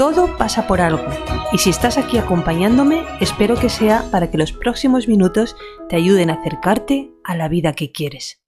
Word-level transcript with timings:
Todo 0.00 0.38
pasa 0.38 0.66
por 0.66 0.80
algo 0.80 1.04
y 1.52 1.58
si 1.58 1.68
estás 1.68 1.98
aquí 1.98 2.16
acompañándome, 2.16 3.04
espero 3.20 3.60
que 3.60 3.68
sea 3.68 4.08
para 4.10 4.30
que 4.30 4.38
los 4.38 4.50
próximos 4.50 5.08
minutos 5.08 5.56
te 5.90 5.96
ayuden 5.96 6.30
a 6.30 6.40
acercarte 6.40 7.10
a 7.22 7.36
la 7.36 7.50
vida 7.50 7.74
que 7.74 7.92
quieres. 7.92 8.42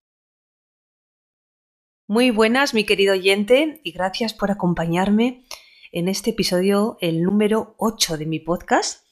Muy 2.09 2.31
buenas, 2.31 2.73
mi 2.73 2.85
querido 2.85 3.13
oyente, 3.13 3.83
y 3.85 3.93
gracias 3.93 4.33
por 4.33 4.51
acompañarme 4.51 5.45
en 5.91 6.09
este 6.09 6.31
episodio, 6.31 6.97
el 7.03 7.23
número 7.23 7.75
8 7.77 8.17
de 8.17 8.25
mi 8.25 8.41
podcast, 8.41 9.07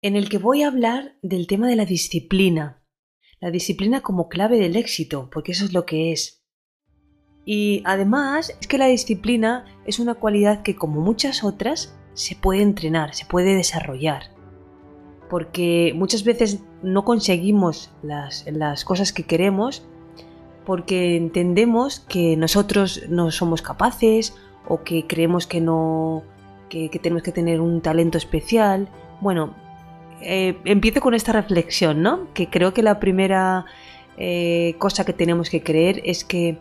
en 0.00 0.16
el 0.16 0.30
que 0.30 0.38
voy 0.38 0.62
a 0.62 0.68
hablar 0.68 1.18
del 1.20 1.46
tema 1.46 1.68
de 1.68 1.76
la 1.76 1.84
disciplina. 1.84 2.82
La 3.38 3.50
disciplina 3.50 4.00
como 4.00 4.30
clave 4.30 4.58
del 4.58 4.76
éxito, 4.76 5.28
porque 5.30 5.52
eso 5.52 5.66
es 5.66 5.74
lo 5.74 5.84
que 5.84 6.10
es. 6.10 6.39
Y 7.52 7.82
además 7.84 8.56
es 8.60 8.68
que 8.68 8.78
la 8.78 8.86
disciplina 8.86 9.64
es 9.84 9.98
una 9.98 10.14
cualidad 10.14 10.62
que, 10.62 10.76
como 10.76 11.00
muchas 11.00 11.42
otras, 11.42 11.92
se 12.14 12.36
puede 12.36 12.62
entrenar, 12.62 13.12
se 13.12 13.26
puede 13.26 13.56
desarrollar. 13.56 14.30
Porque 15.28 15.92
muchas 15.96 16.22
veces 16.22 16.60
no 16.84 17.04
conseguimos 17.04 17.90
las, 18.04 18.44
cosas 18.84 19.12
que 19.12 19.24
queremos 19.24 19.82
porque 20.64 21.16
entendemos 21.16 21.98
que 21.98 22.36
nosotros 22.36 23.02
no 23.08 23.32
somos 23.32 23.62
capaces 23.62 24.32
o 24.68 24.84
que 24.84 25.08
creemos 25.08 25.48
que 25.48 25.60
no 25.60 26.22
que, 26.68 26.88
tenemos 27.02 27.24
que 27.24 27.32
tener 27.32 27.60
un 27.60 27.80
talento 27.80 28.16
especial. 28.16 28.88
Bueno, 29.20 29.56
eh, 30.22 30.56
empiezo 30.66 31.00
con 31.00 31.14
esta 31.14 31.32
reflexión, 31.32 32.00
¿no? 32.00 32.32
Que 32.32 32.48
creo 32.48 32.72
que 32.72 32.84
la 32.84 33.00
primera 33.00 33.64
eh, 34.18 34.76
cosa 34.78 35.04
que 35.04 35.12
tenemos 35.12 35.50
que 35.50 35.64
creer 35.64 36.00
es 36.04 36.24
que 36.24 36.60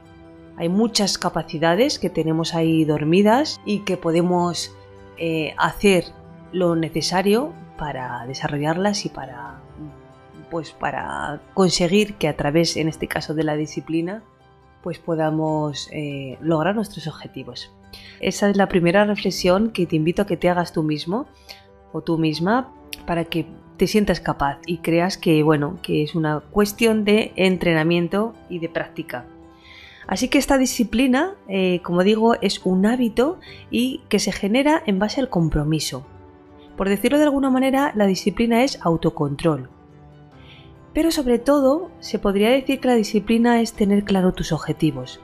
hay 0.59 0.67
muchas 0.67 1.17
capacidades 1.17 1.99
que 1.99 2.09
tenemos 2.09 2.53
ahí 2.53 2.83
dormidas 2.83 3.61
y 3.63 3.79
que 3.79 3.95
podemos 3.95 4.75
eh, 5.17 5.55
hacer 5.57 6.03
lo 6.51 6.75
necesario 6.75 7.53
para 7.77 8.25
desarrollarlas 8.27 9.05
y 9.05 9.09
para 9.09 9.61
pues 10.51 10.71
para 10.71 11.41
conseguir 11.53 12.15
que 12.15 12.27
a 12.27 12.35
través 12.35 12.75
en 12.75 12.89
este 12.89 13.07
caso 13.07 13.33
de 13.33 13.43
la 13.43 13.55
disciplina 13.55 14.21
pues 14.83 14.99
podamos 14.99 15.87
eh, 15.93 16.37
lograr 16.41 16.75
nuestros 16.75 17.07
objetivos. 17.07 17.71
Esa 18.19 18.49
es 18.49 18.57
la 18.57 18.67
primera 18.67 19.05
reflexión 19.05 19.71
que 19.71 19.85
te 19.85 19.95
invito 19.95 20.23
a 20.23 20.27
que 20.27 20.37
te 20.37 20.49
hagas 20.49 20.73
tú 20.73 20.83
mismo 20.83 21.27
o 21.93 22.01
tú 22.01 22.17
misma 22.17 22.73
para 23.05 23.23
que 23.23 23.47
te 23.77 23.87
sientas 23.87 24.19
capaz 24.19 24.59
y 24.65 24.79
creas 24.79 25.17
que 25.17 25.41
bueno 25.41 25.77
que 25.81 26.03
es 26.03 26.15
una 26.15 26.41
cuestión 26.41 27.05
de 27.05 27.31
entrenamiento 27.37 28.33
y 28.49 28.59
de 28.59 28.67
práctica 28.67 29.25
Así 30.09 30.27
que 30.27 30.39
esta 30.39 30.57
disciplina, 30.57 31.35
eh, 31.47 31.81
como 31.83 32.03
digo, 32.03 32.33
es 32.41 32.65
un 32.65 32.87
hábito 32.87 33.37
y 33.69 34.01
que 34.09 34.17
se 34.17 34.31
genera 34.31 34.81
en 34.87 34.97
base 34.97 35.21
al 35.21 35.29
compromiso. 35.29 36.03
Por 36.75 36.89
decirlo 36.89 37.19
de 37.19 37.25
alguna 37.25 37.51
manera, 37.51 37.93
la 37.95 38.07
disciplina 38.07 38.63
es 38.63 38.79
autocontrol. 38.81 39.69
Pero 40.95 41.11
sobre 41.11 41.37
todo, 41.37 41.91
se 41.99 42.17
podría 42.17 42.49
decir 42.49 42.79
que 42.79 42.87
la 42.87 42.95
disciplina 42.95 43.61
es 43.61 43.73
tener 43.73 44.03
claro 44.03 44.31
tus 44.31 44.51
objetivos, 44.51 45.19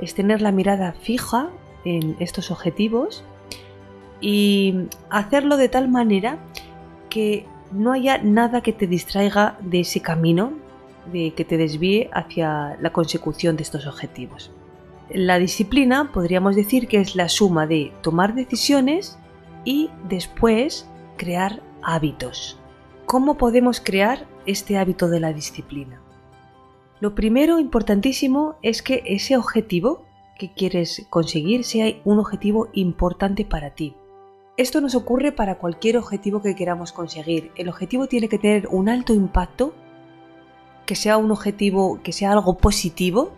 es 0.00 0.14
tener 0.14 0.42
la 0.42 0.52
mirada 0.52 0.92
fija 0.92 1.48
en 1.86 2.14
estos 2.20 2.50
objetivos 2.50 3.24
y 4.20 4.74
hacerlo 5.08 5.56
de 5.56 5.70
tal 5.70 5.88
manera 5.88 6.40
que 7.08 7.46
no 7.72 7.90
haya 7.90 8.18
nada 8.18 8.60
que 8.60 8.74
te 8.74 8.86
distraiga 8.86 9.56
de 9.62 9.80
ese 9.80 10.02
camino 10.02 10.65
de 11.12 11.32
que 11.34 11.44
te 11.44 11.56
desvíe 11.56 12.10
hacia 12.12 12.76
la 12.80 12.92
consecución 12.92 13.56
de 13.56 13.62
estos 13.62 13.86
objetivos. 13.86 14.50
La 15.10 15.38
disciplina 15.38 16.10
podríamos 16.12 16.56
decir 16.56 16.88
que 16.88 17.00
es 17.00 17.14
la 17.14 17.28
suma 17.28 17.66
de 17.66 17.92
tomar 18.02 18.34
decisiones 18.34 19.18
y 19.64 19.90
después 20.08 20.88
crear 21.16 21.62
hábitos. 21.82 22.58
¿Cómo 23.06 23.36
podemos 23.36 23.80
crear 23.80 24.26
este 24.46 24.78
hábito 24.78 25.08
de 25.08 25.20
la 25.20 25.32
disciplina? 25.32 26.00
Lo 26.98 27.14
primero 27.14 27.58
importantísimo 27.60 28.56
es 28.62 28.82
que 28.82 29.02
ese 29.06 29.36
objetivo 29.36 30.04
que 30.38 30.52
quieres 30.52 31.06
conseguir 31.08 31.64
sea 31.64 31.94
un 32.04 32.18
objetivo 32.18 32.68
importante 32.72 33.44
para 33.44 33.70
ti. 33.70 33.94
Esto 34.56 34.80
nos 34.80 34.94
ocurre 34.94 35.32
para 35.32 35.58
cualquier 35.58 35.98
objetivo 35.98 36.40
que 36.40 36.56
queramos 36.56 36.92
conseguir. 36.92 37.52
El 37.56 37.68
objetivo 37.68 38.06
tiene 38.06 38.28
que 38.28 38.38
tener 38.38 38.68
un 38.68 38.88
alto 38.88 39.12
impacto 39.12 39.74
que 40.86 40.94
sea 40.94 41.18
un 41.18 41.30
objetivo, 41.30 42.00
que 42.02 42.12
sea 42.12 42.32
algo 42.32 42.56
positivo. 42.56 43.32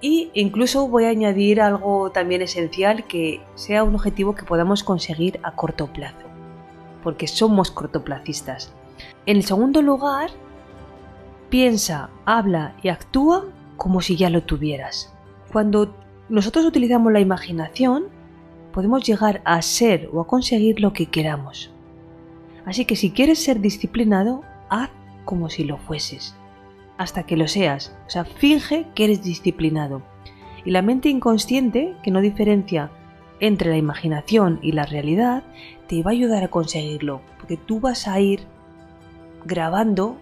Y 0.00 0.30
incluso 0.34 0.86
voy 0.86 1.04
a 1.04 1.08
añadir 1.08 1.60
algo 1.60 2.10
también 2.10 2.40
esencial, 2.40 3.04
que 3.06 3.40
sea 3.56 3.82
un 3.82 3.96
objetivo 3.96 4.34
que 4.34 4.44
podamos 4.44 4.84
conseguir 4.84 5.40
a 5.42 5.56
corto 5.56 5.92
plazo, 5.92 6.26
porque 7.02 7.26
somos 7.26 7.72
cortoplacistas. 7.72 8.72
En 9.26 9.36
el 9.36 9.44
segundo 9.44 9.82
lugar, 9.82 10.30
piensa, 11.50 12.10
habla 12.24 12.76
y 12.82 12.88
actúa 12.88 13.46
como 13.76 14.00
si 14.00 14.16
ya 14.16 14.30
lo 14.30 14.44
tuvieras. 14.44 15.12
Cuando 15.52 15.94
nosotros 16.28 16.64
utilizamos 16.64 17.12
la 17.12 17.20
imaginación, 17.20 18.06
podemos 18.72 19.02
llegar 19.04 19.40
a 19.44 19.60
ser 19.62 20.08
o 20.12 20.20
a 20.20 20.26
conseguir 20.26 20.80
lo 20.80 20.92
que 20.92 21.06
queramos. 21.06 21.72
Así 22.64 22.84
que 22.84 22.96
si 22.96 23.10
quieres 23.10 23.42
ser 23.42 23.60
disciplinado, 23.60 24.42
haz 24.68 24.90
como 25.28 25.50
si 25.50 25.62
lo 25.62 25.76
fueses, 25.76 26.34
hasta 26.96 27.24
que 27.24 27.36
lo 27.36 27.48
seas, 27.48 27.94
o 28.06 28.10
sea, 28.10 28.24
finge 28.24 28.86
que 28.94 29.04
eres 29.04 29.22
disciplinado. 29.22 30.00
Y 30.64 30.70
la 30.70 30.80
mente 30.80 31.10
inconsciente, 31.10 31.94
que 32.02 32.10
no 32.10 32.22
diferencia 32.22 32.90
entre 33.38 33.68
la 33.68 33.76
imaginación 33.76 34.58
y 34.62 34.72
la 34.72 34.86
realidad, 34.86 35.42
te 35.86 36.02
va 36.02 36.12
a 36.12 36.14
ayudar 36.14 36.44
a 36.44 36.48
conseguirlo, 36.48 37.20
porque 37.36 37.58
tú 37.58 37.78
vas 37.78 38.08
a 38.08 38.18
ir 38.20 38.40
grabando 39.44 40.16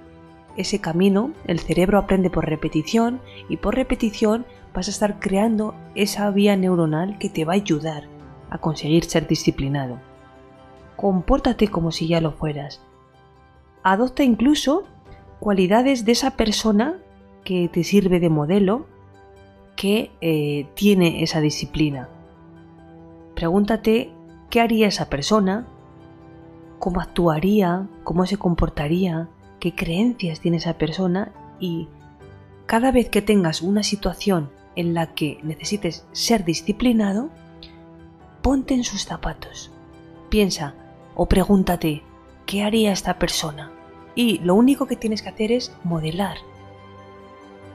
ese 0.57 0.81
camino, 0.81 1.31
el 1.47 1.61
cerebro 1.61 1.99
aprende 1.99 2.29
por 2.29 2.47
repetición 2.47 3.21
y 3.49 3.59
por 3.59 3.77
repetición 3.77 4.45
vas 4.75 4.89
a 4.89 4.91
estar 4.91 5.21
creando 5.21 5.77
esa 5.95 6.29
vía 6.33 6.57
neuronal 6.57 7.17
que 7.19 7.31
te 7.31 7.45
va 7.45 7.53
a 7.53 7.63
ayudar 7.63 8.09
a 8.51 8.59
conseguir 8.59 9.05
ser 9.05 9.29
disciplinado. 9.29 10.01
Compórtate 10.97 11.69
como 11.69 11.93
si 11.93 12.09
ya 12.09 12.21
lo 12.21 12.33
fueras. 12.33 12.83
Adopta 13.85 14.25
incluso 14.25 14.83
cualidades 15.41 16.05
de 16.05 16.13
esa 16.13 16.33
persona 16.33 16.99
que 17.45 17.69
te 17.69 17.85
sirve 17.85 18.21
de 18.21 18.31
modelo 18.31 18.87
que 19.77 20.11
eh, 20.21 20.67
tiene 20.75 21.23
esa 21.23 21.41
disciplina. 21.41 22.09
Pregúntate 23.35 24.11
qué 24.51 24.61
haría 24.61 24.89
esa 24.89 25.09
persona, 25.11 25.67
cómo 26.79 27.01
actuaría, 27.01 27.87
cómo 28.03 28.27
se 28.27 28.39
comportaría, 28.39 29.29
qué 29.61 29.75
creencias 29.75 30.41
tiene 30.41 30.57
esa 30.57 30.79
persona 30.79 31.33
y 31.61 31.89
cada 32.67 32.91
vez 32.91 33.09
que 33.09 33.23
tengas 33.23 33.63
una 33.63 33.83
situación 33.83 34.51
en 34.75 34.95
la 34.95 35.15
que 35.15 35.39
necesites 35.43 36.07
ser 36.13 36.45
disciplinado, 36.45 37.31
ponte 38.43 38.75
en 38.75 38.85
sus 38.85 39.05
zapatos. 39.05 39.71
Piensa 40.29 40.75
o 41.15 41.27
pregúntate, 41.27 42.03
¿qué 42.45 42.63
haría 42.63 42.93
esta 42.93 43.19
persona? 43.19 43.76
Y 44.17 44.39
lo 44.39 44.57
único 44.57 44.87
que 44.87 44.97
tienes 44.97 45.23
que 45.23 45.29
hacer 45.29 45.53
es 45.53 45.73
modelar, 45.85 46.39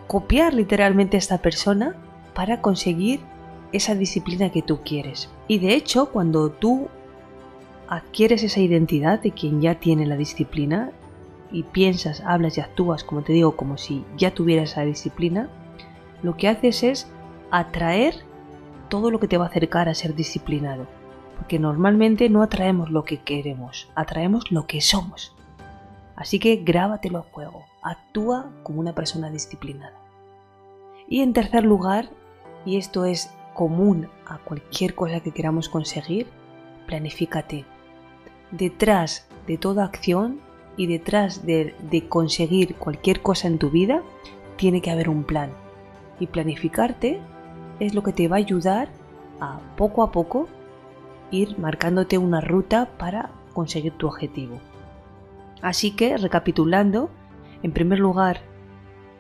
copiar 0.08 0.54
literalmente 0.54 1.16
a 1.16 1.20
esta 1.20 1.38
persona 1.38 1.96
para 2.34 2.62
conseguir 2.62 3.22
esa 3.72 3.96
disciplina 3.96 4.50
que 4.50 4.62
tú 4.62 4.82
quieres. 4.84 5.30
Y 5.48 5.60
de 5.60 5.76
hecho, 5.76 6.08
cuando 6.08 6.50
tú 6.50 6.90
adquieres 7.88 8.44
esa 8.44 8.60
identidad 8.60 9.22
de 9.22 9.32
quien 9.32 9.62
ya 9.62 9.76
tiene 9.76 10.06
la 10.06 10.18
disciplina 10.18 10.92
y 11.52 11.64
piensas, 11.64 12.22
hablas 12.26 12.58
y 12.58 12.62
actúas, 12.62 13.04
como 13.04 13.22
te 13.22 13.34
digo, 13.34 13.56
como 13.56 13.78
si 13.78 14.04
ya 14.18 14.34
tuvieras 14.34 14.72
esa 14.72 14.82
disciplina, 14.82 15.50
lo 16.24 16.36
que 16.36 16.48
haces 16.48 16.84
es 16.84 17.08
atraer 17.52 18.16
todo 18.90 19.12
lo 19.12 19.20
que 19.20 19.28
te 19.28 19.38
va 19.38 19.46
a 19.46 19.50
acercar 19.50 19.90
a 19.90 19.94
ser 19.96 20.16
disciplinado. 20.16 20.88
Porque 21.38 21.60
normalmente 21.60 22.30
no 22.30 22.44
atraemos 22.44 22.90
lo 22.92 23.04
que 23.04 23.20
queremos, 23.20 23.90
atraemos 23.96 24.52
lo 24.52 24.68
que 24.68 24.82
somos. 24.82 25.36
Así 26.22 26.38
que 26.38 26.58
grábatelo 26.58 27.18
a 27.18 27.24
fuego, 27.24 27.66
actúa 27.82 28.52
como 28.62 28.80
una 28.80 28.94
persona 28.94 29.32
disciplinada. 29.32 29.98
Y 31.10 31.22
en 31.22 31.34
tercer 31.34 31.64
lugar, 31.64 32.10
y 32.64 32.78
esto 32.78 33.06
es 33.06 33.34
común 33.56 34.08
a 34.28 34.38
cualquier 34.38 34.94
cosa 34.94 35.22
que 35.22 35.32
queramos 35.32 35.68
conseguir, 35.68 36.28
planifícate. 36.86 37.66
Detrás 38.52 39.28
de 39.48 39.58
toda 39.58 39.84
acción 39.84 40.42
y 40.78 40.86
detrás 40.86 41.44
de, 41.44 41.74
de 41.90 42.08
conseguir 42.08 42.76
cualquier 42.76 43.24
cosa 43.24 43.48
en 43.48 43.58
tu 43.58 43.72
vida 43.72 44.04
tiene 44.58 44.84
que 44.84 44.92
haber 44.92 45.10
un 45.10 45.24
plan. 45.24 45.50
Y 46.20 46.28
planificarte 46.28 47.20
es 47.80 47.96
lo 47.96 48.04
que 48.04 48.14
te 48.14 48.28
va 48.28 48.36
a 48.36 48.46
ayudar 48.46 48.90
a 49.40 49.60
poco 49.76 50.04
a 50.04 50.12
poco 50.12 50.48
ir 51.32 51.58
marcándote 51.58 52.20
una 52.20 52.42
ruta 52.42 52.92
para 53.00 53.32
conseguir 53.54 53.94
tu 53.94 54.06
objetivo. 54.06 54.60
Así 55.62 55.92
que, 55.92 56.18
recapitulando, 56.18 57.10
en 57.64 57.72
primer 57.72 58.00
lugar, 58.00 58.42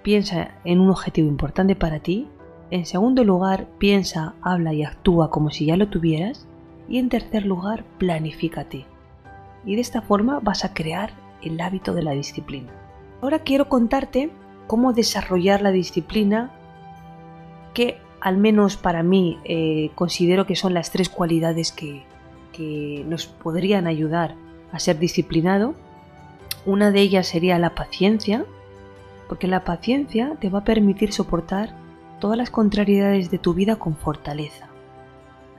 piensa 0.03 0.55
en 0.63 0.79
un 0.79 0.89
objetivo 0.89 1.27
importante 1.27 1.75
para 1.75 1.99
ti. 1.99 2.27
En 2.71 2.85
segundo 2.85 3.23
lugar, 3.23 3.67
piensa, 3.77 4.35
habla 4.41 4.73
y 4.73 4.83
actúa 4.83 5.29
como 5.29 5.51
si 5.51 5.65
ya 5.67 5.77
lo 5.77 5.89
tuvieras. 5.89 6.47
Y 6.87 6.97
en 6.97 7.09
tercer 7.09 7.45
lugar, 7.45 7.85
planifícate. 7.97 8.85
Y 9.65 9.75
de 9.75 9.81
esta 9.81 10.01
forma 10.01 10.39
vas 10.39 10.65
a 10.65 10.73
crear 10.73 11.11
el 11.41 11.59
hábito 11.61 11.93
de 11.93 12.03
la 12.03 12.11
disciplina. 12.11 12.71
Ahora 13.21 13.39
quiero 13.39 13.69
contarte 13.69 14.31
cómo 14.67 14.93
desarrollar 14.93 15.61
la 15.61 15.71
disciplina 15.71 16.51
que 17.73 17.97
al 18.19 18.37
menos 18.37 18.77
para 18.77 19.03
mí 19.03 19.39
eh, 19.43 19.91
considero 19.95 20.45
que 20.45 20.55
son 20.55 20.73
las 20.73 20.91
tres 20.91 21.09
cualidades 21.09 21.71
que, 21.71 22.03
que 22.51 23.03
nos 23.07 23.25
podrían 23.25 23.87
ayudar 23.87 24.35
a 24.71 24.79
ser 24.79 24.99
disciplinado. 24.99 25.75
Una 26.65 26.91
de 26.91 27.01
ellas 27.01 27.27
sería 27.27 27.57
la 27.57 27.75
paciencia, 27.75 28.45
porque 29.27 29.47
la 29.47 29.63
paciencia 29.63 30.35
te 30.39 30.49
va 30.49 30.59
a 30.59 30.63
permitir 30.63 31.13
soportar 31.13 31.75
todas 32.19 32.37
las 32.37 32.49
contrariedades 32.49 33.31
de 33.31 33.39
tu 33.39 33.53
vida 33.53 33.77
con 33.77 33.95
fortaleza. 33.95 34.69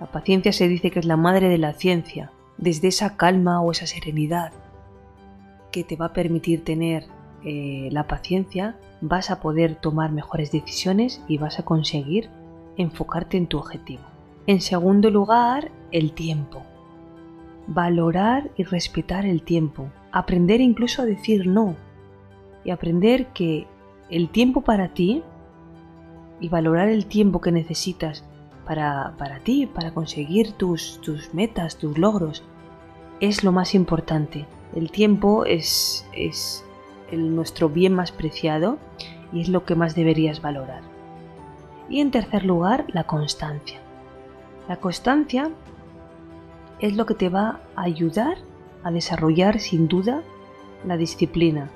La 0.00 0.06
paciencia 0.06 0.52
se 0.52 0.69
dice 0.69 0.90
que 0.90 1.00
es 1.00 1.06
la 1.06 1.16
madre 1.16 1.49
de 1.49 1.58
la 1.58 1.72
ciencia, 1.72 2.31
desde 2.56 2.88
esa 2.88 3.16
calma 3.16 3.60
o 3.60 3.72
esa 3.72 3.87
serenidad 3.87 4.52
que 5.72 5.82
te 5.82 5.96
va 5.96 6.06
a 6.06 6.12
permitir 6.12 6.62
tener 6.64 7.06
eh, 7.44 7.88
la 7.90 8.06
paciencia, 8.06 8.76
vas 9.00 9.31
a 9.31 9.40
poder 9.40 9.75
tomar 9.75 10.12
mejores 10.12 10.52
decisiones 10.52 11.20
y 11.26 11.38
vas 11.38 11.58
a 11.58 11.64
conseguir 11.64 12.28
enfocarte 12.76 13.37
en 13.37 13.49
tu 13.49 13.58
objetivo. 13.58 14.02
En 14.46 14.60
segundo 14.60 15.10
lugar, 15.10 15.70
el 15.90 16.12
tiempo. 16.12 16.62
Valorar 17.66 18.50
y 18.56 18.64
respetar 18.64 19.25
el 19.26 19.43
tiempo. 19.43 19.88
Aprender 20.12 20.61
incluso 20.61 21.03
a 21.03 21.06
decir 21.06 21.47
no. 21.47 21.76
Y 22.64 22.70
aprender 22.70 23.29
que 23.29 23.67
el 24.11 24.29
tiempo 24.29 24.61
para 24.61 24.88
ti 24.88 25.23
y 26.38 26.49
valorar 26.49 26.88
el 26.88 27.06
tiempo 27.06 27.41
que 27.41 27.53
necesitas 27.53 28.25
para, 28.67 29.14
para 29.19 29.41
ti, 29.41 29.67
para 29.67 29.93
conseguir 29.93 30.53
tus, 30.53 31.00
tus 31.00 31.35
metas, 31.35 31.76
tus 31.76 31.99
logros, 31.99 32.44
es 33.20 33.44
lo 33.44 33.53
más 33.53 33.75
importante. 33.75 34.47
El 34.75 34.91
tiempo 34.91 35.44
es, 35.44 36.06
es 36.12 36.64
el, 37.11 37.35
nuestro 37.35 37.69
bien 37.69 37.94
más 37.94 38.11
preciado 38.11 38.79
y 39.32 39.41
es 39.41 39.49
lo 39.49 39.64
que 39.64 39.75
más 39.75 39.94
deberías 39.94 40.43
valorar. 40.43 40.82
Y 41.88 42.00
en 42.00 42.11
tercer 42.11 42.44
lugar, 42.44 42.87
la 42.88 43.05
constancia. 43.05 43.81
La 44.69 44.76
constancia 44.76 45.50
es 46.81 46.97
lo 46.97 47.06
que 47.06 47.14
te 47.14 47.29
va 47.29 47.61
a 47.76 47.82
ayudar 47.82 48.38
a 48.84 48.90
desarrollar 48.90 49.61
sin 49.61 49.88
duda 49.88 50.23
la 50.87 50.96
disciplina, 50.96 51.70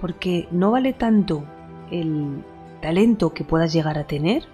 porque 0.00 0.48
no 0.50 0.70
vale 0.70 0.92
tanto 0.92 1.44
el 1.90 2.42
talento 2.80 3.32
que 3.32 3.44
puedas 3.44 3.72
llegar 3.72 3.98
a 3.98 4.06
tener 4.06 4.44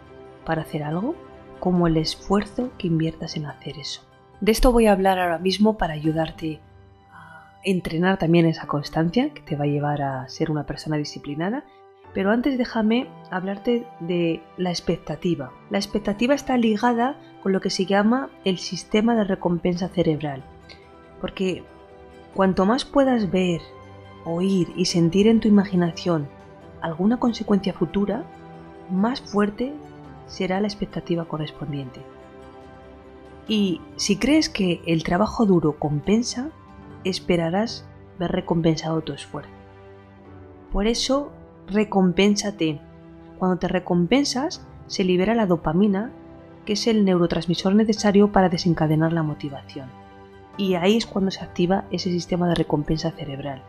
para 0.45 0.63
hacer 0.63 0.83
algo 0.83 1.15
como 1.61 1.87
el 1.87 1.97
esfuerzo 1.97 2.71
que 2.79 2.87
inviertas 2.87 3.37
en 3.37 3.47
hacer 3.47 3.79
eso. 3.79 4.03
De 4.41 4.53
esto 4.53 4.73
voy 4.73 4.87
a 4.87 4.93
hablar 4.93 5.19
ahora 5.19 5.39
mismo 5.39 5.79
para 5.79 5.95
ayudarte 5.95 6.61
a 7.11 7.53
entrenar 7.65 8.19
también 8.19 8.47
esa 8.47 8.67
constancia 8.67 9.31
que 9.31 9.41
te 9.41 9.57
va 9.57 9.65
a 9.65 9.69
llevar 9.69 10.03
a 10.03 10.29
ser 10.29 10.51
una 10.51 10.67
persona 10.67 10.97
disciplinada 10.97 11.65
pero 12.17 12.31
antes 12.31 12.57
déjame 12.57 13.09
hablarte 13.31 13.87
de 14.01 14.41
la 14.57 14.71
expectativa. 14.71 15.53
La 15.69 15.77
expectativa 15.77 16.35
está 16.35 16.57
ligada 16.57 17.15
con 17.43 17.53
lo 17.53 17.61
que 17.61 17.69
se 17.69 17.85
llama 17.85 18.31
el 18.47 18.57
sistema 18.57 19.15
de 19.15 19.25
recompensa 19.25 19.89
cerebral. 19.89 20.43
Porque 21.21 21.63
cuanto 22.37 22.67
más 22.67 22.85
puedas 22.85 23.31
ver, 23.31 23.63
oír 24.27 24.69
y 24.77 24.85
sentir 24.85 25.27
en 25.27 25.41
tu 25.41 25.49
imaginación 25.49 26.29
alguna 26.83 27.19
consecuencia 27.19 27.73
futura, 27.73 28.25
más 28.91 29.23
fuerte 29.23 29.73
será 30.27 30.61
la 30.61 30.67
expectativa 30.67 31.25
correspondiente. 31.25 32.01
Y 33.49 33.81
si 33.97 34.17
crees 34.17 34.51
que 34.51 34.83
el 34.87 35.03
trabajo 35.03 35.47
duro 35.47 35.79
compensa, 35.79 36.51
esperarás 37.05 37.87
ver 38.19 38.33
recompensado 38.33 39.01
tu 39.01 39.15
esfuerzo. 39.15 39.51
Por 40.73 40.87
eso 40.87 41.33
recompénsate. 41.69 42.81
Cuando 43.39 43.57
te 43.59 43.69
recompensas, 43.69 44.67
se 44.89 45.05
libera 45.05 45.35
la 45.35 45.47
dopamina, 45.47 46.13
que 46.67 46.75
es 46.75 46.87
el 46.87 47.05
neurotransmisor 47.05 47.75
necesario 47.75 48.31
para 48.31 48.51
desencadenar 48.51 49.13
la 49.15 49.23
motivación. 49.23 49.89
Y 50.57 50.75
ahí 50.75 50.97
es 50.97 51.07
cuando 51.07 51.31
se 51.31 51.45
activa 51.45 51.85
ese 51.91 52.11
sistema 52.11 52.49
de 52.49 52.55
recompensa 52.55 53.11
cerebral. 53.11 53.63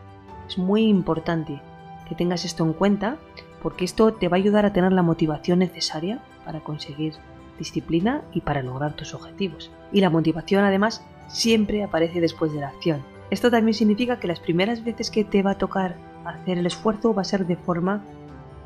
Es 0.48 0.58
muy 0.58 0.84
importante 0.84 1.60
que 2.08 2.14
tengas 2.14 2.44
esto 2.44 2.64
en 2.64 2.72
cuenta 2.72 3.18
porque 3.62 3.84
esto 3.84 4.14
te 4.14 4.28
va 4.28 4.36
a 4.36 4.40
ayudar 4.40 4.64
a 4.64 4.72
tener 4.72 4.92
la 4.92 5.02
motivación 5.02 5.58
necesaria 5.58 6.20
para 6.44 6.60
conseguir 6.60 7.14
disciplina 7.58 8.22
y 8.32 8.40
para 8.40 8.62
lograr 8.62 8.94
tus 8.94 9.14
objetivos. 9.14 9.70
Y 9.92 10.00
la 10.00 10.10
motivación 10.10 10.64
además 10.64 11.04
siempre 11.28 11.82
aparece 11.82 12.20
después 12.20 12.52
de 12.52 12.60
la 12.60 12.68
acción. 12.68 13.02
Esto 13.30 13.50
también 13.50 13.74
significa 13.74 14.18
que 14.18 14.28
las 14.28 14.40
primeras 14.40 14.84
veces 14.84 15.10
que 15.10 15.24
te 15.24 15.42
va 15.42 15.52
a 15.52 15.58
tocar 15.58 15.96
hacer 16.24 16.58
el 16.58 16.66
esfuerzo 16.66 17.14
va 17.14 17.22
a 17.22 17.26
ser 17.26 17.46
de 17.46 17.56
forma 17.56 18.02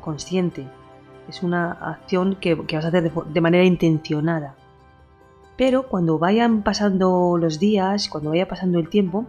consciente. 0.01 0.65
Es 1.27 1.43
una 1.43 1.71
acción 1.71 2.35
que, 2.35 2.55
vas 2.55 2.85
a 2.85 2.89
hacer 2.89 3.11
de, 3.11 3.41
manera 3.41 3.63
intencionada. 3.63 4.55
Pero 5.57 5.87
cuando 5.87 6.17
vayan 6.17 6.63
pasando 6.63 7.37
los 7.37 7.59
días, 7.59 8.09
cuando 8.09 8.31
vaya 8.31 8.47
pasando 8.47 8.79
el 8.79 8.89
tiempo, 8.89 9.25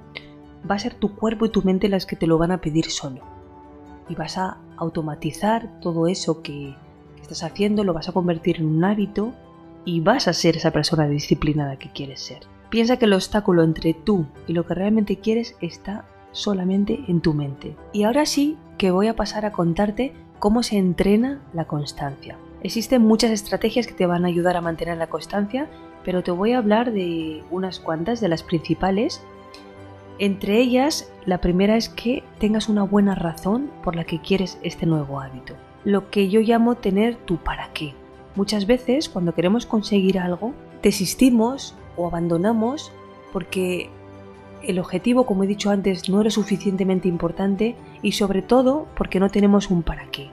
va 0.69 0.77
a 0.77 0.79
ser 0.79 0.95
tu 0.95 1.15
cuerpo 1.15 1.47
y 1.47 1.51
tu 1.51 1.63
mente 1.63 1.89
las 1.89 2.07
que 2.07 2.17
te 2.17 2.27
lo 2.27 2.39
van 2.39 2.53
a 2.53 2.61
pedir 2.61 2.91
solo. 2.91 3.21
Y 4.09 4.15
vas 4.15 4.39
a 4.39 4.59
automatizar 4.77 5.81
todo 5.81 6.07
eso 6.07 6.43
que, 6.43 6.75
estás 7.25 7.43
haciendo, 7.43 7.85
lo 7.85 7.95
vas 7.95 8.09
a 8.09 8.13
convertir 8.13 8.59
en 8.59 8.67
un 8.67 8.85
hábito 8.85 9.33
y 9.85 10.01
vas 10.01 10.29
a 10.29 10.33
ser 10.33 10.57
esa 10.57 10.71
persona 10.71 11.09
disciplinada 11.09 11.79
que 11.79 11.91
quieres 11.91 12.21
ser. 12.21 12.41
Piensa 12.71 12.99
que 12.99 13.07
el 13.07 13.13
obstáculo 13.13 13.63
entre 13.63 13.95
tú 13.95 14.27
y 14.47 14.53
lo 14.53 14.67
que 14.67 14.75
realmente 14.75 15.17
quieres 15.17 15.57
está 15.61 16.05
solamente 16.33 17.05
en 17.09 17.21
tu 17.21 17.35
mente. 17.35 17.77
Y 17.93 18.05
ahora 18.05 18.27
sí 18.27 18.57
que 18.79 18.91
voy 18.91 19.07
a 19.07 19.17
pasar 19.17 19.45
a 19.45 19.53
contarte 19.53 20.13
cómo 20.39 20.63
se 20.63 20.77
entrena 20.77 21.41
la 21.53 21.67
constancia. 21.67 22.37
Existen 22.63 23.03
muchas 23.03 23.31
estrategias 23.31 23.87
que 23.87 23.95
te 23.95 24.07
van 24.07 24.25
a 24.25 24.29
ayudar 24.29 24.57
a 24.57 24.63
mantener 24.63 24.97
la 24.97 25.07
constancia, 25.07 25.69
pero 26.05 26.23
te 26.23 26.31
voy 26.31 26.53
a 26.53 26.59
hablar 26.59 26.93
de 26.93 27.43
unas 27.51 27.81
cuantas 27.81 28.21
de 28.21 28.29
las 28.29 28.43
principales. 28.43 29.23
Entre 30.19 30.59
ellas, 30.59 31.11
la 31.27 31.39
primera 31.39 31.77
es 31.77 31.89
que 31.89 32.23
tengas 32.39 32.69
una 32.69 32.83
buena 32.83 33.15
razón 33.15 33.71
por 33.83 33.97
la 33.97 34.05
que 34.05 34.21
quieres 34.21 34.59
este 34.63 34.87
nuevo 34.87 35.21
hábito. 35.21 35.55
Lo 35.85 36.11
que 36.11 36.29
yo 36.29 36.41
llamo 36.41 36.77
tener 36.77 37.17
tu 37.17 37.39
para 37.39 37.73
qué. 37.73 37.95
Muchas 38.37 38.67
veces, 38.67 39.09
cuando 39.09 39.35
queremos 39.35 39.67
conseguir 39.67 40.19
algo, 40.19 40.53
desistimos 40.83 41.75
o 41.97 42.07
abandonamos 42.07 42.93
porque 43.33 43.91
el 44.63 44.79
objetivo, 44.79 45.27
como 45.27 45.45
he 45.45 45.47
dicho 45.47 45.71
antes, 45.71 46.09
no 46.09 46.21
era 46.21 46.31
suficientemente 46.31 47.09
importante 47.09 47.77
y 48.03 48.13
sobre 48.13 48.43
todo 48.43 48.87
porque 48.97 49.21
no 49.21 49.29
tenemos 49.31 49.71
un 49.71 49.83
para 49.83 50.07
qué. 50.07 50.29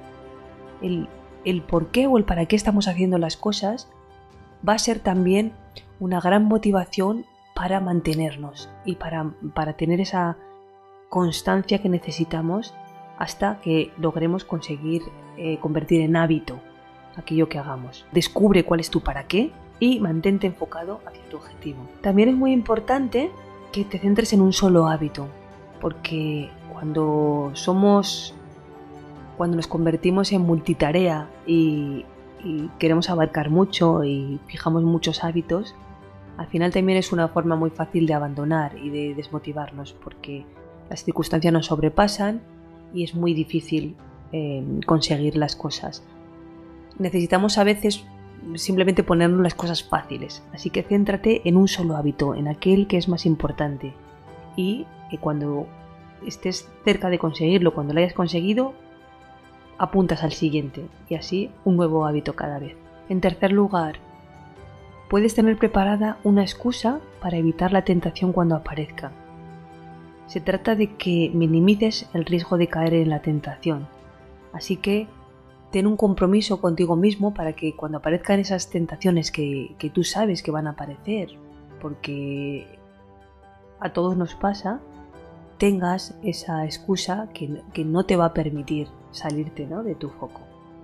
El, 0.82 1.08
el 1.44 1.62
por 1.62 1.88
qué 1.88 2.08
o 2.08 2.18
el 2.18 2.24
para 2.24 2.46
qué 2.46 2.56
estamos 2.56 2.88
haciendo 2.88 3.18
las 3.18 3.38
cosas 3.38 3.90
va 4.68 4.74
a 4.74 4.80
ser 4.80 5.00
también 5.00 5.54
una 6.00 6.20
gran 6.20 6.46
motivación 6.46 7.26
para 7.54 7.80
mantenernos 7.80 8.70
y 8.86 8.96
para, 8.96 9.32
para 9.54 9.74
tener 9.74 10.00
esa 10.02 10.38
constancia 11.10 11.82
que 11.82 11.90
necesitamos 11.90 12.74
hasta 13.18 13.60
que 13.62 13.92
logremos 13.98 14.46
conseguir 14.46 15.04
eh, 15.38 15.60
convertir 15.60 16.02
en 16.02 16.16
hábito 16.16 16.60
aquello 17.16 17.50
que 17.50 17.60
hagamos. 17.60 18.06
Descubre 18.12 18.64
cuál 18.64 18.80
es 18.80 18.90
tu 18.90 19.02
para 19.02 19.26
qué 19.26 19.52
y 19.80 20.00
mantente 20.00 20.48
enfocado 20.48 21.02
hacia 21.06 21.24
tu 21.30 21.38
objetivo. 21.38 21.88
También 22.02 22.30
es 22.30 22.36
muy 22.36 22.52
importante 22.52 23.32
que 23.72 23.84
te 23.84 24.00
centres 24.00 24.34
en 24.34 24.42
un 24.42 24.54
solo 24.54 24.88
hábito, 24.88 25.28
porque 25.80 26.50
cuando 26.72 27.52
somos, 27.54 28.34
cuando 29.38 29.56
nos 29.56 29.68
convertimos 29.68 30.32
en 30.32 30.42
multitarea 30.42 31.30
y, 31.46 32.06
queremos 32.80 33.10
abarcar 33.10 33.50
mucho 33.50 34.04
y 34.04 34.40
fijamos 34.48 34.84
muchos 34.84 35.24
hábitos, 35.24 35.76
al 36.38 36.48
final 36.48 36.72
también 36.72 36.98
es 36.98 37.12
una 37.12 37.28
forma 37.28 37.56
muy 37.56 37.70
fácil 37.70 38.08
de 38.08 38.14
abandonar 38.14 38.78
y 38.78 38.90
de 38.90 39.14
desmotivarnos, 39.14 39.94
porque 39.94 40.46
las 40.90 41.04
circunstancias 41.04 41.54
nos 41.54 41.68
sobrepasan 41.68 42.42
y 42.94 43.04
es 43.04 43.14
muy 43.14 43.34
difícil 43.34 43.96
eh, 44.32 44.64
conseguir 44.86 45.36
las 45.36 45.56
cosas. 45.56 46.04
Necesitamos 46.98 47.58
a 47.58 47.64
veces 47.64 48.04
simplemente 48.56 49.04
ponernos 49.04 49.42
las 49.42 49.54
cosas 49.54 49.84
fáciles. 49.84 50.44
Así 50.54 50.70
que 50.70 50.84
céntrate 50.84 51.48
en 51.48 51.58
un 51.58 51.68
solo 51.68 51.96
hábito, 51.96 52.36
en 52.36 52.48
aquel 52.48 52.88
que 52.88 52.98
es 52.98 53.08
más 53.08 53.26
importante. 53.26 53.94
Y 54.56 54.86
cuando 55.20 55.68
estés 56.26 56.70
cerca 56.84 57.10
de 57.10 57.20
conseguirlo, 57.20 57.74
cuando 57.74 57.94
lo 57.94 58.00
hayas 58.00 58.14
conseguido, 58.14 58.74
apuntas 59.82 60.24
al 60.24 60.32
siguiente 60.32 60.86
y 61.10 61.16
así 61.16 61.50
un 61.66 61.76
nuevo 61.76 62.06
hábito 62.06 62.36
cada 62.36 62.60
vez. 62.60 62.76
En 63.10 63.20
tercer 63.20 63.52
lugar, 63.52 63.96
puedes 65.10 65.34
tener 65.34 65.58
preparada 65.58 66.20
una 66.24 66.44
excusa 66.44 67.00
para 67.20 67.38
evitar 67.38 67.74
la 67.74 67.82
tentación 67.82 68.32
cuando 68.32 68.56
aparezca. 68.56 69.12
Se 70.28 70.40
trata 70.40 70.76
de 70.76 70.96
que 70.98 71.32
minimices 71.34 72.08
el 72.14 72.26
riesgo 72.26 72.60
de 72.60 72.68
caer 72.68 72.94
en 72.94 73.10
la 73.10 73.24
tentación. 73.24 73.88
Así 74.54 74.78
que 74.78 75.08
ten 75.72 75.88
un 75.88 75.98
compromiso 75.98 76.62
contigo 76.62 76.96
mismo 76.96 77.34
para 77.34 77.54
que 77.54 77.76
cuando 77.76 77.98
aparezcan 77.98 78.40
esas 78.40 78.70
tentaciones 78.70 79.32
que, 79.32 79.74
que 79.80 79.90
tú 79.90 80.04
sabes 80.04 80.44
que 80.44 80.52
van 80.52 80.68
a 80.68 80.72
aparecer, 80.72 81.32
porque 81.82 82.68
a 83.80 83.94
todos 83.94 84.16
nos 84.16 84.36
pasa, 84.36 84.80
tengas 85.62 86.16
esa 86.24 86.66
excusa 86.66 87.30
que, 87.36 87.86
no 87.86 88.04
te 88.04 88.16
va 88.16 88.26
a 88.26 88.34
permitir 88.34 88.88
salirte 89.12 89.68
de 89.68 89.94
tu 89.94 90.10
foco. 90.10 90.42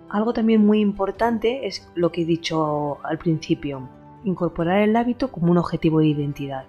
Algo 0.08 0.34
también 0.34 0.64
muy 0.68 0.82
importante 0.82 1.66
es 1.66 1.90
lo 1.96 2.12
que 2.12 2.22
he 2.22 2.26
dicho 2.26 3.00
al 3.04 3.18
principio, 3.18 3.90
incorporar 4.24 4.82
el 4.82 4.96
hábito 4.96 5.32
como 5.32 5.50
un 5.50 5.58
objetivo 5.58 5.98
de 6.02 6.10
identidad. 6.10 6.66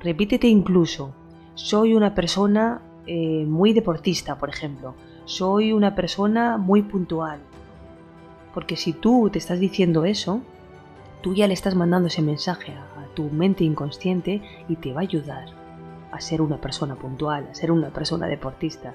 Repítete 0.00 0.46
incluso, 0.46 1.12
soy 1.54 1.92
una 1.92 2.14
persona 2.14 2.80
eh, 3.06 3.44
muy 3.46 3.74
deportista, 3.74 4.38
por 4.38 4.48
ejemplo, 4.48 4.94
soy 5.26 5.74
una 5.74 5.94
persona 5.94 6.56
muy 6.56 6.80
puntual. 6.80 7.40
Porque 8.54 8.76
si 8.76 8.94
tú 8.94 9.28
te 9.30 9.38
estás 9.38 9.60
diciendo 9.60 10.06
eso, 10.06 10.40
tú 11.20 11.34
ya 11.34 11.46
le 11.46 11.52
estás 11.52 11.74
mandando 11.74 12.08
ese 12.08 12.22
mensaje 12.22 12.72
a 12.72 13.14
tu 13.14 13.24
mente 13.24 13.64
inconsciente 13.64 14.40
y 14.66 14.76
te 14.76 14.94
va 14.94 15.00
a 15.00 15.02
ayudar 15.02 15.63
a 16.14 16.20
ser 16.20 16.40
una 16.40 16.58
persona 16.58 16.94
puntual, 16.94 17.48
a 17.50 17.54
ser 17.54 17.72
una 17.72 17.90
persona 17.90 18.26
deportista. 18.26 18.94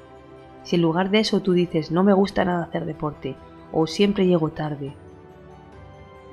Si 0.64 0.76
en 0.76 0.82
lugar 0.82 1.10
de 1.10 1.20
eso 1.20 1.42
tú 1.42 1.54
dices 1.54 1.92
no 1.92 2.04
me 2.04 2.14
gusta 2.14 2.46
nada 2.46 2.64
hacer 2.64 2.86
deporte 2.86 3.36
o 3.72 3.88
siempre 3.88 4.26
llego 4.26 4.50
tarde, 4.50 4.94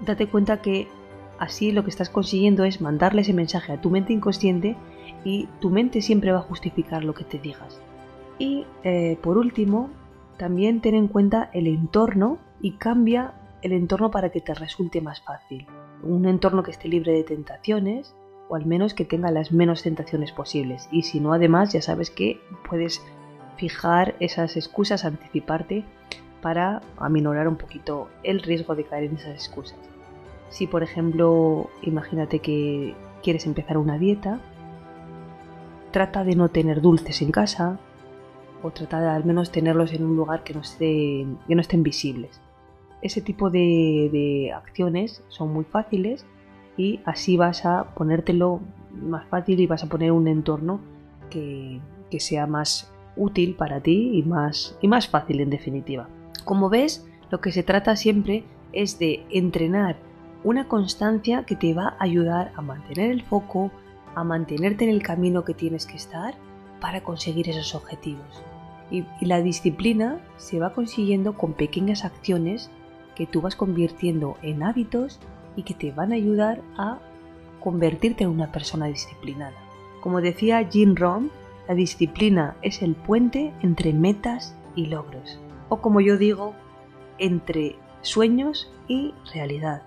date 0.05 0.29
cuenta 0.29 0.63
que 0.63 0.89
así 1.39 1.73
lo 1.73 1.83
que 1.85 1.91
estás 1.91 2.09
consiguiendo 2.09 2.65
es 2.65 2.81
mandarle 2.81 3.23
ese 3.23 3.33
mensaje 3.33 3.73
a 3.73 3.81
tu 3.81 3.91
mente 3.91 4.13
inconsciente 4.13 4.77
y 5.25 5.49
tu 5.61 5.71
mente 5.71 6.03
siempre 6.03 6.33
va 6.33 6.39
a 6.39 6.43
justificar 6.43 7.05
lo 7.05 7.15
que 7.15 7.25
te 7.25 7.39
digas. 7.39 7.81
Y 8.39 8.65
eh, 8.85 9.19
por 9.23 9.39
último, 9.39 9.91
también 10.37 10.81
ten 10.81 10.95
en 10.95 11.09
cuenta 11.09 11.51
el 11.53 11.67
entorno 11.67 12.39
y 12.61 12.73
cambia 12.73 13.35
el 13.63 13.73
entorno 13.73 14.11
para 14.11 14.31
que 14.31 14.41
te 14.41 14.55
resulte 14.55 15.01
más 15.01 15.21
fácil. 15.21 15.67
Un 16.03 16.27
entorno 16.27 16.63
que 16.63 16.71
esté 16.71 16.89
libre 16.89 17.13
de 17.13 17.25
tentaciones 17.25 18.15
o 18.49 18.57
al 18.57 18.67
menos 18.67 18.95
que 18.95 19.05
tenga 19.05 19.31
las 19.31 19.53
menos 19.53 19.83
tentaciones 19.83 20.33
posibles. 20.33 20.89
Y 20.91 21.03
si 21.03 21.21
no, 21.21 21.33
además, 21.33 21.73
ya 21.73 21.83
sabes 21.83 22.11
que 22.11 22.41
puedes 22.69 23.03
fijar 23.57 24.15
esas 24.21 24.57
excusas, 24.57 25.05
anticiparte 25.05 25.85
para 26.43 26.83
aminorar 26.99 27.49
un 27.49 27.57
poquito 27.57 28.09
el 28.23 28.41
riesgo 28.41 28.75
de 28.75 28.85
caer 28.85 29.05
en 29.05 29.17
esas 29.17 29.35
excusas. 29.35 29.79
Si 30.51 30.67
por 30.67 30.83
ejemplo, 30.83 31.71
imagínate 31.83 32.39
que 32.39 32.95
quieres 33.23 33.47
empezar 33.47 33.79
una 33.79 33.99
dieta, 33.99 34.41
trata 35.91 36.25
de 36.25 36.37
no 36.37 36.49
tener 36.49 36.81
dulces 36.81 37.23
en 37.23 37.33
casa 37.33 37.79
o 38.63 38.71
trata 38.71 39.01
de 39.01 39.09
al 39.09 39.25
menos 39.25 39.51
tenerlos 39.51 39.93
en 39.93 40.05
un 40.05 40.17
lugar 40.17 40.45
que 40.45 40.55
no, 40.55 40.61
esté, 40.61 41.27
que 41.47 41.55
no 41.55 41.61
estén 41.61 41.83
visibles. 41.83 42.41
Ese 43.03 43.21
tipo 43.21 43.51
de, 43.51 44.53
acciones 44.55 45.23
son 45.29 45.53
muy 45.53 45.65
fáciles 45.65 46.25
y 46.77 47.01
así 47.05 47.37
vas 47.37 47.65
a 47.65 47.95
ponértelo 47.95 48.61
más 48.93 49.27
fácil 49.29 49.61
y 49.61 49.67
vas 49.67 49.85
a 49.85 49.89
poner 49.89 50.13
un 50.13 50.29
entorno 50.29 50.81
que, 51.31 51.81
que 52.11 52.21
sea 52.21 52.47
más 52.47 52.91
útil 53.17 53.55
para 53.55 53.81
ti 53.81 54.13
y 54.15 54.23
más, 54.23 54.79
y 54.81 54.89
más 54.89 55.09
fácil 55.09 55.41
en 55.41 55.51
definitiva. 55.51 56.09
Como 56.45 56.69
ves, 56.69 57.07
lo 57.31 57.41
que 57.41 57.53
se 57.53 57.63
trata 57.63 57.97
siempre 57.97 58.45
es 58.73 58.99
de 58.99 59.25
entrenar 59.31 59.97
una 60.45 60.69
constancia 60.69 61.45
que 61.45 61.57
te 61.57 61.75
va 61.75 61.97
a 61.99 62.05
ayudar 62.05 62.53
a 62.55 62.63
mantener 62.63 63.11
el 63.11 63.23
foco, 63.23 63.71
a 64.15 64.23
mantenerte 64.23 64.85
en 64.85 64.91
el 64.91 65.03
camino 65.03 65.45
que 65.45 65.55
tienes 65.55 65.87
que 65.87 65.97
estar 65.97 66.35
para 66.81 67.03
conseguir 67.03 67.49
esos 67.49 67.75
objetivos. 67.75 68.45
Y, 68.91 69.05
la 69.21 69.43
disciplina 69.43 70.21
se 70.37 70.61
va 70.61 70.73
consiguiendo 70.73 71.37
con 71.37 71.55
pequeñas 71.55 72.05
acciones 72.05 72.71
que 73.17 73.27
tú 73.27 73.41
vas 73.41 73.57
convirtiendo 73.57 74.37
en 74.43 74.63
hábitos 74.63 75.19
y 75.57 75.63
que 75.63 75.75
te 75.75 75.91
van 75.91 76.13
a 76.13 76.17
ayudar 76.17 76.63
a 76.77 76.99
convertirte 77.61 78.25
en 78.25 78.31
una 78.31 78.53
persona 78.53 78.87
disciplinada. 78.87 79.57
Como 80.01 80.21
decía 80.21 80.69
Jim 80.71 80.95
Rohn, 80.95 81.31
la 81.67 81.75
disciplina 81.75 82.57
es 82.63 82.83
el 82.83 82.95
puente 82.95 83.53
entre 83.63 83.93
metas 83.93 84.55
y 84.77 84.87
logros. 84.87 85.41
O 85.69 85.81
como 85.81 86.01
yo 86.01 86.17
digo, 86.17 86.55
entre 87.19 87.77
sueños 88.03 88.71
y 88.87 89.15
realidad 89.33 89.83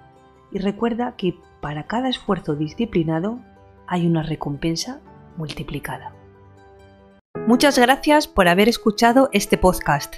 y 0.51 0.59
recuerda 0.59 1.15
que 1.15 1.37
para 1.61 1.87
cada 1.87 2.09
esfuerzo 2.09 2.55
disciplinado 2.55 3.39
hay 3.87 4.07
una 4.07 4.23
recompensa 4.23 4.99
multiplicada. 5.37 6.13
Muchas 7.47 7.77
gracias 7.77 8.27
por 8.27 8.47
haber 8.47 8.69
escuchado 8.69 9.29
este 9.31 9.57
podcast. 9.57 10.17